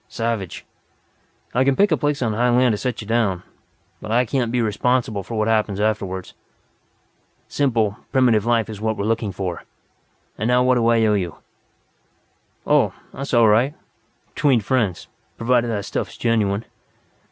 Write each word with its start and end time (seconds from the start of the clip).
Savage. 0.09 0.65
I 1.53 1.63
can 1.63 1.75
pick 1.75 1.91
a 1.91 1.95
place 1.95 2.23
on 2.23 2.33
high 2.33 2.49
land 2.49 2.73
to 2.73 2.77
set 2.77 3.01
you 3.01 3.07
down. 3.07 3.43
But 4.01 4.11
I 4.11 4.25
can't 4.25 4.51
be 4.51 4.59
responsible 4.59 5.21
for 5.21 5.35
what 5.37 5.47
happens 5.47 5.79
afterward." 5.79 6.31
"Simple, 7.47 7.97
primitive 8.11 8.43
life 8.43 8.67
is 8.67 8.81
what 8.81 8.97
we're 8.97 9.05
looking 9.05 9.31
for. 9.31 9.63
And 10.39 10.47
now 10.47 10.63
what 10.63 10.73
do 10.73 10.87
I 10.87 11.05
owe 11.05 11.13
you" 11.13 11.35
"Oh, 12.65 12.93
that's 13.13 13.31
all 13.35 13.47
right. 13.47 13.75
Between 14.33 14.59
friends. 14.59 15.07
Provided 15.37 15.67
that 15.69 15.85
stuff's 15.85 16.17
genuine! 16.17 16.65